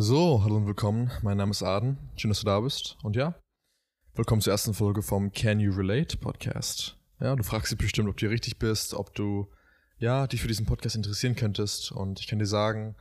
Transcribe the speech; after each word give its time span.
So, 0.00 0.44
hallo 0.44 0.58
und 0.58 0.66
willkommen. 0.68 1.10
Mein 1.22 1.38
Name 1.38 1.50
ist 1.50 1.64
Aden. 1.64 1.98
Schön, 2.14 2.28
dass 2.28 2.38
du 2.38 2.46
da 2.46 2.60
bist. 2.60 2.96
Und 3.02 3.16
ja, 3.16 3.34
willkommen 4.14 4.40
zur 4.40 4.52
ersten 4.52 4.72
Folge 4.72 5.02
vom 5.02 5.32
Can 5.32 5.58
You 5.58 5.72
Relate 5.72 6.18
Podcast. 6.18 6.96
Ja, 7.18 7.34
du 7.34 7.42
fragst 7.42 7.72
dich 7.72 7.78
bestimmt, 7.78 8.08
ob 8.08 8.16
du 8.16 8.20
hier 8.20 8.30
richtig 8.30 8.60
bist, 8.60 8.94
ob 8.94 9.12
du 9.16 9.48
ja 9.98 10.28
dich 10.28 10.40
für 10.40 10.46
diesen 10.46 10.66
Podcast 10.66 10.94
interessieren 10.94 11.34
könntest. 11.34 11.90
Und 11.90 12.20
ich 12.20 12.28
kann 12.28 12.38
dir 12.38 12.46
sagen, 12.46 12.94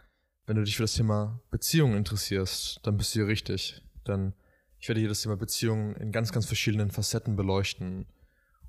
wenn 0.48 0.56
du 0.56 0.64
dich 0.64 0.76
für 0.76 0.82
das 0.82 0.96
Thema 0.96 1.40
Beziehungen 1.52 1.98
interessierst, 1.98 2.80
dann 2.82 2.98
bist 2.98 3.14
du 3.14 3.20
hier 3.20 3.28
richtig. 3.28 3.84
Denn 4.08 4.34
ich 4.80 4.88
werde 4.88 5.00
hier 5.00 5.10
das 5.10 5.22
Thema 5.22 5.38
Beziehungen 5.38 5.96
in 5.98 6.12
ganz, 6.12 6.32
ganz 6.32 6.48
verschiedenen 6.48 6.90
Facetten 6.90 7.36
beleuchten. 7.36 8.08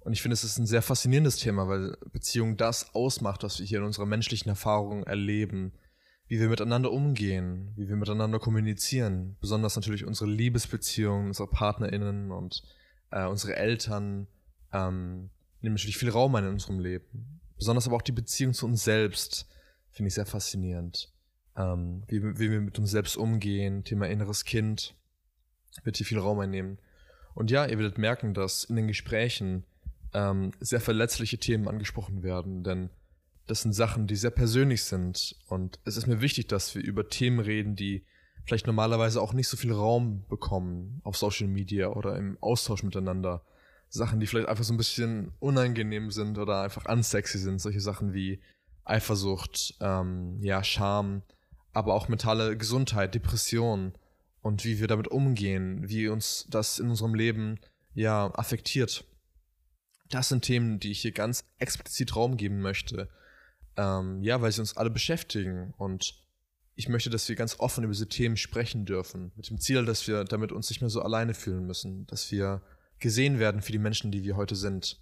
Und 0.01 0.13
ich 0.13 0.21
finde, 0.21 0.35
es 0.35 0.45
ist 0.45 0.59
ein 0.59 0.67
sehr 0.67 0.83
faszinierendes 0.83 1.37
Thema, 1.37 1.67
weil 1.67 1.97
Beziehung 2.13 2.59
das 2.59 2.95
ausmacht, 2.95 3.43
was 3.43 3.59
wir 3.59 3.65
hier 3.65 3.79
in 3.79 3.85
unserer 3.85 4.05
menschlichen 4.05 4.51
Erfahrung 4.51 5.05
erleben 5.05 5.73
wie 6.29 6.39
wir 6.39 6.49
miteinander 6.49 6.93
umgehen, 6.93 7.73
wie 7.77 7.89
wir 7.89 7.97
miteinander 7.97 8.39
kommunizieren. 8.39 9.37
Besonders 9.41 9.77
natürlich 9.77 10.05
unsere 10.05 10.31
Liebesbeziehungen, 10.31 11.29
unsere 11.29 11.49
PartnerInnen 11.49 12.31
und 12.31 12.63
äh, 13.11 13.27
unsere 13.27 13.57
Eltern 13.57 14.27
ähm, 14.73 15.31
nehmen 15.63 15.75
natürlich 15.75 15.97
viel 15.97 16.11
Raum 16.11 16.35
ein 16.35 16.45
in 16.45 16.51
unserem 16.51 16.81
Leben. 16.81 17.41
Besonders 17.57 17.87
aber 17.87 17.97
auch 17.97 18.03
die 18.03 18.13
Beziehung 18.13 18.53
zu 18.53 18.67
uns 18.67 18.85
selbst 18.85 19.49
finde 19.91 20.09
ich 20.09 20.15
sehr 20.15 20.27
faszinierend. 20.27 21.11
Ähm, 21.57 22.05
wie, 22.07 22.23
wie 22.23 22.51
wir 22.51 22.61
mit 22.61 22.79
uns 22.79 22.91
selbst 22.91 23.17
umgehen, 23.17 23.83
Thema 23.85 24.07
inneres 24.07 24.45
Kind 24.45 24.95
wird 25.83 25.97
hier 25.97 26.07
viel 26.07 26.19
Raum 26.19 26.39
einnehmen. 26.41 26.79
Und 27.35 27.51
ja, 27.51 27.65
ihr 27.65 27.79
werdet 27.79 27.99
merken, 27.99 28.35
dass 28.35 28.65
in 28.65 28.77
den 28.77 28.87
Gesprächen 28.87 29.65
ähm, 30.13 30.53
sehr 30.61 30.81
verletzliche 30.81 31.39
Themen 31.39 31.69
angesprochen 31.69 32.23
werden, 32.23 32.65
denn 32.65 32.91
das 33.49 33.63
sind 33.63 33.73
Sachen, 33.73 34.07
die 34.07 34.15
sehr 34.15 34.31
persönlich 34.31 34.85
sind. 34.85 35.35
Und 35.49 35.81
es 35.85 35.97
ist 35.97 36.07
mir 36.07 36.21
wichtig, 36.21 36.49
dass 36.49 36.75
wir 36.75 36.83
über 36.83 37.09
Themen 37.09 37.41
reden, 37.41 37.75
die 37.75 38.05
vielleicht 38.45 38.67
normalerweise 38.67 39.21
auch 39.21 39.33
nicht 39.33 39.49
so 39.49 39.57
viel 39.57 39.73
Raum 39.73 40.25
bekommen 40.29 41.01
auf 41.03 41.17
Social 41.17 41.49
Media 41.49 41.89
oder 41.89 42.17
im 42.17 42.39
Austausch 42.41 42.83
miteinander. 42.83 43.43
Sachen, 43.89 44.21
die 44.21 44.27
vielleicht 44.27 44.49
einfach 44.49 44.65
so 44.65 44.75
ein 44.75 44.77
bisschen 44.77 45.33
unangenehm 45.39 46.11
sind 46.11 46.37
oder 46.37 46.63
einfach 46.63 46.85
unsexy 46.87 47.39
sind. 47.39 47.59
Solche 47.59 47.81
Sachen 47.81 48.13
wie 48.13 48.41
Eifersucht, 48.85 49.77
ähm, 49.81 50.39
ja, 50.43 50.63
Scham, 50.63 51.23
aber 51.73 51.95
auch 51.95 52.09
mentale 52.09 52.57
Gesundheit, 52.57 53.15
Depression 53.15 53.95
und 54.43 54.65
wie 54.67 54.79
wir 54.79 54.89
damit 54.89 55.09
umgehen, 55.09 55.89
wie 55.89 56.09
uns 56.09 56.47
das 56.51 56.79
in 56.79 56.91
unserem 56.91 57.15
Leben 57.15 57.59
ja 57.95 58.31
affektiert. 58.35 59.05
Das 60.11 60.29
sind 60.29 60.45
Themen, 60.45 60.81
die 60.81 60.91
ich 60.91 61.01
hier 61.01 61.13
ganz 61.13 61.45
explizit 61.59 62.15
Raum 62.15 62.37
geben 62.37 62.61
möchte 62.61 63.09
ähm, 63.79 64.23
ja, 64.23 64.43
weil 64.43 64.51
sie 64.53 64.61
uns 64.61 64.77
alle 64.77 64.91
beschäftigen 64.91 65.73
und 65.79 66.15
ich 66.75 66.89
möchte, 66.89 67.11
dass 67.11 67.29
wir 67.29 67.37
ganz 67.37 67.59
offen 67.61 67.85
über 67.85 67.93
diese 67.93 68.09
Themen 68.09 68.37
sprechen 68.37 68.85
dürfen, 68.85 69.33
mit 69.37 69.49
dem 69.49 69.59
Ziel, 69.59 69.85
dass 69.85 70.07
wir 70.07 70.25
damit 70.25 70.53
uns 70.53 70.69
nicht 70.69 70.81
mehr 70.81 70.91
so 70.91 71.01
alleine 71.01 71.33
fühlen 71.33 71.65
müssen, 71.67 72.07
dass 72.07 72.31
wir 72.31 72.61
gesehen 72.99 73.39
werden 73.39 73.63
für 73.63 73.73
die 73.73 73.79
Menschen, 73.79 74.11
die 74.11 74.25
wir 74.25 74.37
heute 74.37 74.57
sind. 74.57 75.01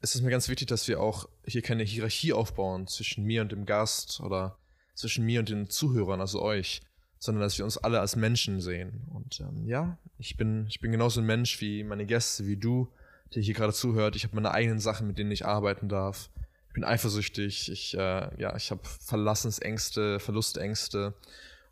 Es 0.00 0.14
ist 0.14 0.22
mir 0.22 0.30
ganz 0.30 0.48
wichtig, 0.48 0.68
dass 0.68 0.88
wir 0.88 1.00
auch 1.00 1.28
hier 1.46 1.62
keine 1.62 1.82
Hierarchie 1.82 2.32
aufbauen 2.32 2.86
zwischen 2.86 3.24
mir 3.24 3.42
und 3.42 3.52
dem 3.52 3.66
Gast 3.66 4.20
oder 4.20 4.58
zwischen 4.94 5.24
mir 5.24 5.40
und 5.40 5.48
den 5.48 5.68
Zuhörern, 5.68 6.20
also 6.20 6.40
euch, 6.42 6.82
sondern 7.18 7.42
dass 7.42 7.58
wir 7.58 7.64
uns 7.64 7.78
alle 7.78 8.00
als 8.00 8.16
Menschen 8.16 8.60
sehen. 8.60 9.06
Und 9.12 9.40
ähm, 9.40 9.66
ja, 9.66 9.98
ich 10.18 10.36
bin, 10.36 10.66
ich 10.68 10.80
bin 10.80 10.92
genauso 10.92 11.20
ein 11.20 11.26
Mensch 11.26 11.60
wie 11.60 11.82
meine 11.84 12.06
Gäste, 12.06 12.46
wie 12.46 12.56
du, 12.56 12.92
der 13.34 13.42
hier 13.42 13.54
gerade 13.54 13.72
zuhört. 13.72 14.16
Ich 14.16 14.24
habe 14.24 14.34
meine 14.34 14.52
eigenen 14.52 14.80
Sachen, 14.80 15.06
mit 15.06 15.18
denen 15.18 15.30
ich 15.30 15.46
arbeiten 15.46 15.88
darf 15.88 16.30
ich 16.70 16.74
bin 16.74 16.84
eifersüchtig, 16.84 17.68
ich, 17.68 17.94
äh, 17.94 18.30
ja, 18.40 18.54
ich 18.54 18.70
habe 18.70 18.82
Verlassensängste, 18.84 20.20
Verlustängste. 20.20 21.14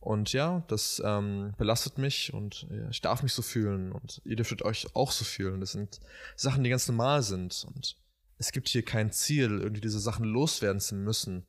Und 0.00 0.32
ja, 0.32 0.64
das 0.66 1.00
ähm, 1.04 1.54
belastet 1.56 1.98
mich 1.98 2.34
und 2.34 2.66
ja, 2.68 2.88
ich 2.91 3.00
darf 3.00 3.22
mich 3.22 3.32
so 3.32 3.42
fühlen 3.42 3.92
und 3.92 4.20
ihr 4.24 4.34
dürftet 4.34 4.62
euch 4.62 4.88
auch 4.96 5.12
so 5.12 5.24
fühlen. 5.24 5.60
Das 5.60 5.70
sind 5.72 6.00
Sachen, 6.34 6.64
die 6.64 6.70
ganz 6.70 6.88
normal 6.88 7.22
sind 7.22 7.64
und 7.69 7.96
es 8.38 8.50
gibt 8.50 8.69
hier 8.69 8.84
kein 8.84 9.12
Ziel, 9.12 9.60
irgendwie 9.60 9.81
diese 9.81 10.00
Sachen 10.00 10.25
loswerden 10.25 10.81
zu 10.81 10.97
müssen. 10.97 11.47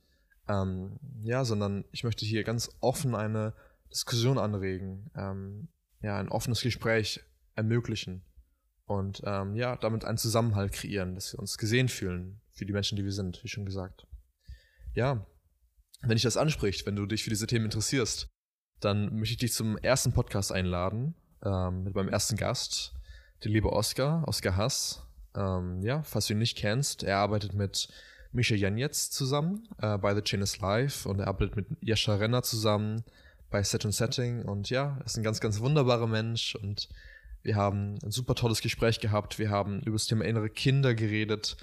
Ähm, 0.47 0.99
ja, 1.23 1.43
sondern 1.43 1.85
ich 1.91 2.03
möchte 2.03 2.25
hier 2.25 2.43
ganz 2.43 2.69
offen 2.81 3.15
eine 3.15 3.53
Diskussion 3.91 4.37
anregen, 4.37 5.09
ähm, 5.15 5.69
ja, 6.01 6.19
ein 6.19 6.29
offenes 6.29 6.61
Gespräch 6.61 7.21
ermöglichen 7.55 8.23
und 8.89 9.21
ähm, 9.23 9.55
ja, 9.55 9.75
damit 9.77 10.03
einen 10.03 10.17
Zusammenhalt 10.17 10.71
kreieren, 10.71 11.13
dass 11.13 11.33
wir 11.33 11.39
uns 11.39 11.59
gesehen 11.59 11.89
fühlen, 11.89 12.41
für 12.51 12.65
die 12.65 12.73
Menschen, 12.73 12.95
die 12.95 13.03
wir 13.03 13.11
sind, 13.11 13.43
wie 13.43 13.47
schon 13.47 13.65
gesagt. 13.65 14.07
Ja, 14.95 15.27
wenn 16.01 16.15
dich 16.15 16.23
das 16.23 16.37
anspricht, 16.37 16.87
wenn 16.87 16.95
du 16.95 17.05
dich 17.05 17.23
für 17.23 17.29
diese 17.29 17.45
Themen 17.45 17.65
interessierst, 17.65 18.29
dann 18.79 19.15
möchte 19.15 19.33
ich 19.33 19.37
dich 19.37 19.53
zum 19.53 19.77
ersten 19.77 20.11
Podcast 20.11 20.51
einladen, 20.51 21.13
ähm, 21.45 21.83
mit 21.83 21.93
meinem 21.93 22.09
ersten 22.09 22.35
Gast, 22.35 22.95
der 23.43 23.51
liebe 23.51 23.71
Oscar, 23.71 24.23
Oscar 24.27 24.55
Hass. 24.57 25.03
Ähm, 25.35 25.83
ja, 25.83 26.01
falls 26.01 26.25
du 26.25 26.33
ihn 26.33 26.39
nicht 26.39 26.57
kennst, 26.57 27.03
er 27.03 27.17
arbeitet 27.17 27.53
mit 27.53 27.89
Misha 28.31 28.55
Janetz 28.55 29.11
zusammen 29.11 29.67
äh, 29.83 29.99
bei 29.99 30.15
The 30.15 30.21
Chain 30.21 30.41
is 30.41 30.57
Live 30.59 31.05
und 31.05 31.19
er 31.19 31.27
arbeitet 31.27 31.55
mit 31.55 31.67
Jascha 31.81 32.15
Renner 32.15 32.41
zusammen 32.41 33.03
bei 33.51 33.61
Set 33.61 33.85
und 33.85 33.91
Setting 33.91 34.41
und 34.45 34.71
ja, 34.71 34.99
ist 35.05 35.15
ein 35.17 35.23
ganz, 35.23 35.39
ganz 35.39 35.59
wunderbarer 35.59 36.07
Mensch 36.07 36.55
und 36.55 36.89
wir 37.41 37.55
haben 37.55 37.97
ein 38.03 38.11
super 38.11 38.35
tolles 38.35 38.61
Gespräch 38.61 38.99
gehabt. 38.99 39.39
Wir 39.39 39.49
haben 39.49 39.81
über 39.81 39.95
das 39.95 40.07
Thema 40.07 40.25
innere 40.25 40.49
Kinder 40.49 40.93
geredet, 40.93 41.57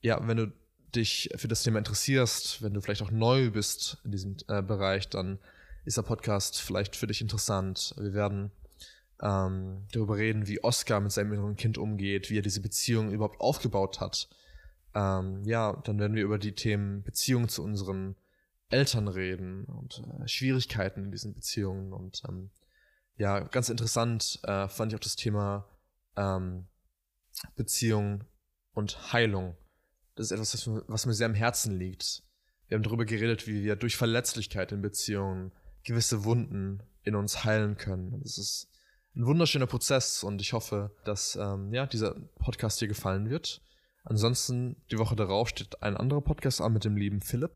ja, 0.00 0.26
wenn 0.26 0.36
du 0.38 0.52
dich 0.94 1.30
für 1.36 1.48
das 1.48 1.62
Thema 1.62 1.78
interessierst, 1.78 2.62
wenn 2.62 2.74
du 2.74 2.80
vielleicht 2.80 3.02
auch 3.02 3.10
neu 3.10 3.50
bist 3.50 3.98
in 4.04 4.10
diesem 4.10 4.36
äh, 4.48 4.62
Bereich, 4.62 5.08
dann 5.08 5.38
ist 5.84 5.96
der 5.96 6.02
Podcast 6.02 6.60
vielleicht 6.60 6.96
für 6.96 7.06
dich 7.06 7.20
interessant. 7.20 7.94
Wir 7.96 8.12
werden 8.12 8.50
ähm, 9.22 9.86
darüber 9.92 10.16
reden, 10.16 10.46
wie 10.46 10.62
Oscar 10.64 11.00
mit 11.00 11.12
seinem 11.12 11.32
inneren 11.32 11.56
Kind 11.56 11.78
umgeht, 11.78 12.30
wie 12.30 12.38
er 12.38 12.42
diese 12.42 12.60
Beziehung 12.60 13.12
überhaupt 13.12 13.40
aufgebaut 13.40 14.00
hat. 14.00 14.28
Ähm, 14.94 15.44
ja, 15.44 15.80
dann 15.84 15.98
werden 15.98 16.16
wir 16.16 16.24
über 16.24 16.38
die 16.38 16.54
Themen 16.54 17.02
Beziehung 17.02 17.48
zu 17.48 17.62
unseren 17.62 18.16
Eltern 18.70 19.08
reden 19.08 19.64
und 19.64 20.02
äh, 20.20 20.28
Schwierigkeiten 20.28 21.04
in 21.04 21.12
diesen 21.12 21.34
Beziehungen. 21.34 21.92
Und 21.92 22.22
ähm, 22.28 22.50
ja, 23.16 23.40
ganz 23.40 23.68
interessant 23.68 24.40
äh, 24.44 24.68
fand 24.68 24.92
ich 24.92 24.96
auch 24.96 25.02
das 25.02 25.16
Thema 25.16 25.66
ähm, 26.16 26.66
Beziehung 27.56 28.24
und 28.72 29.12
Heilung 29.12 29.56
das 30.20 30.30
ist 30.30 30.54
etwas, 30.54 30.84
was 30.86 31.06
mir 31.06 31.14
sehr 31.14 31.26
am 31.26 31.34
Herzen 31.34 31.78
liegt. 31.78 32.22
Wir 32.68 32.76
haben 32.76 32.82
darüber 32.82 33.06
geredet, 33.06 33.46
wie 33.46 33.64
wir 33.64 33.76
durch 33.76 33.96
Verletzlichkeit 33.96 34.70
in 34.70 34.82
Beziehungen 34.82 35.52
gewisse 35.82 36.24
Wunden 36.24 36.82
in 37.02 37.14
uns 37.14 37.44
heilen 37.44 37.78
können. 37.78 38.20
Das 38.22 38.36
ist 38.36 38.68
ein 39.16 39.24
wunderschöner 39.24 39.66
Prozess 39.66 40.22
und 40.22 40.40
ich 40.40 40.52
hoffe, 40.52 40.94
dass 41.04 41.36
ähm, 41.36 41.72
ja, 41.72 41.86
dieser 41.86 42.14
Podcast 42.38 42.80
dir 42.80 42.88
gefallen 42.88 43.30
wird. 43.30 43.62
Ansonsten, 44.04 44.76
die 44.90 44.98
Woche 44.98 45.16
darauf 45.16 45.48
steht 45.48 45.82
ein 45.82 45.96
anderer 45.96 46.20
Podcast 46.20 46.60
an 46.60 46.74
mit 46.74 46.84
dem 46.84 46.96
lieben 46.96 47.22
Philipp. 47.22 47.52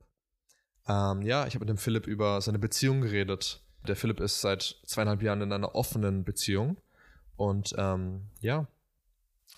Ähm, 0.88 1.22
ja, 1.22 1.46
ich 1.46 1.54
habe 1.54 1.64
mit 1.64 1.68
dem 1.68 1.78
Philipp 1.78 2.06
über 2.06 2.40
seine 2.40 2.58
Beziehung 2.58 3.02
geredet. 3.02 3.63
Der 3.86 3.96
Philipp 3.96 4.20
ist 4.20 4.40
seit 4.40 4.76
zweieinhalb 4.86 5.22
Jahren 5.22 5.42
in 5.42 5.52
einer 5.52 5.74
offenen 5.74 6.24
Beziehung. 6.24 6.76
Und 7.36 7.74
ähm, 7.76 8.28
ja, 8.40 8.66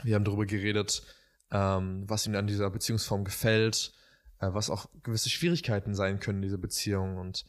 wir 0.03 0.15
haben 0.15 0.25
darüber 0.25 0.47
geredet, 0.47 1.03
ähm, 1.51 2.05
was 2.07 2.27
ihm 2.27 2.35
an 2.35 2.47
dieser 2.47 2.71
Beziehungsform 2.71 3.25
gefällt, 3.25 3.93
äh, 4.41 4.49
was 4.51 4.71
auch 4.71 4.87
gewisse 5.03 5.31
Schwierigkeiten 5.31 5.95
sein 5.95 6.21
können 6.21 6.39
in 6.39 6.43
dieser 6.43 6.59
Beziehung 6.59 7.19
und 7.19 7.45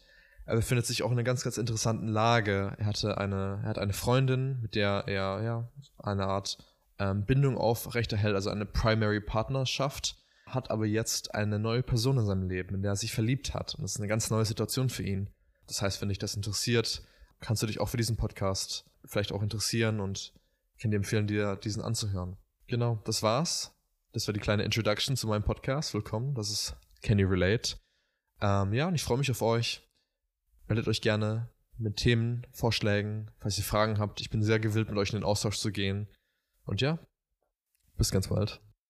er 0.48 0.56
befindet 0.56 0.86
sich 0.86 1.04
auch 1.04 1.08
in 1.08 1.18
einer 1.18 1.26
ganz, 1.26 1.44
ganz 1.44 1.58
interessanten 1.58 2.08
Lage. 2.08 2.74
Er 2.78 2.86
hatte 2.86 3.18
eine, 3.18 3.60
er 3.64 3.70
hat 3.70 3.78
eine 3.78 3.92
Freundin, 3.92 4.62
mit 4.62 4.76
der 4.76 5.04
er 5.06 5.44
ja 5.44 5.70
eine 5.98 6.26
Art 6.26 6.58
ähm, 7.00 7.26
Bindung 7.26 7.58
aufrechterhält, 7.58 8.34
also 8.34 8.50
eine 8.50 8.66
Primary 8.66 9.20
Partnerschaft, 9.20 10.16
hat 10.46 10.72
aber 10.72 10.86
jetzt 10.86 11.36
eine 11.36 11.60
neue 11.60 11.84
Person 11.84 12.18
in 12.18 12.26
seinem 12.26 12.48
Leben, 12.48 12.76
in 12.76 12.82
der 12.82 12.94
er 12.94 12.96
sich 12.96 13.12
verliebt 13.12 13.54
hat. 13.54 13.76
Und 13.76 13.84
das 13.84 13.92
ist 13.96 14.00
eine 14.00 14.08
ganz 14.08 14.30
neue 14.30 14.46
Situation 14.46 14.90
für 14.90 15.04
ihn. 15.04 15.30
Das 15.68 15.82
heißt, 15.82 16.02
wenn 16.02 16.10
dich 16.10 16.18
das 16.18 16.36
interessiert, 16.36 17.04
kannst 17.40 17.62
du 17.62 17.68
dich 17.68 17.80
auch 17.80 17.90
für 17.90 17.98
diesen 17.98 18.18
Podcast 18.18 18.86
vielleicht 19.06 19.32
auch 19.32 19.44
interessieren 19.44 20.00
und 20.00 20.34
ich 20.76 20.82
kann 20.82 20.92
dir 20.92 20.98
empfehlen, 20.98 21.28
dir 21.28 21.56
diesen 21.56 21.82
anzuhören. 21.82 22.38
Genau, 22.68 23.02
das 23.06 23.24
war's. 23.24 23.74
Das 24.14 24.28
war 24.28 24.34
die 24.34 24.40
kleine 24.40 24.64
Introduction 24.64 25.16
zu 25.16 25.28
meinem 25.28 25.44
Podcast. 25.44 25.94
Willkommen. 25.94 26.34
Das 26.34 26.50
ist 26.50 26.76
Can 27.02 27.20
You 27.20 27.28
Relate? 27.28 27.78
Ähm, 28.42 28.74
ja, 28.74 28.88
und 28.88 28.96
ich 28.96 29.04
freue 29.04 29.18
mich 29.18 29.32
auf 29.32 29.42
euch. 29.42 29.88
Meldet 30.68 30.88
euch 30.88 31.02
gerne 31.02 31.50
mit 31.78 31.98
Themen, 31.98 32.46
Vorschlägen, 32.52 33.32
falls 33.40 33.58
ihr 33.58 33.64
Fragen 33.64 34.00
habt. 34.00 34.22
Ich 34.22 34.30
bin 34.30 34.44
sehr 34.44 34.60
gewillt, 34.60 34.90
mit 34.90 34.98
euch 34.98 35.10
in 35.10 35.20
den 35.20 35.24
Austausch 35.24 35.58
zu 35.58 35.72
gehen. 35.72 36.08
Und 36.66 36.82
ja, 36.82 37.00
bis 37.98 38.12
ganz 38.12 38.28
bald. 38.28 38.62